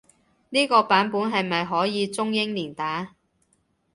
[0.49, 3.13] 呢個版本係咪可以中英連打？